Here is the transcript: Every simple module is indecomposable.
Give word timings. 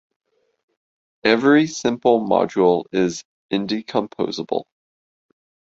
Every 1.23 1.67
simple 1.67 2.21
module 2.27 2.85
is 2.91 3.23
indecomposable. 3.53 4.63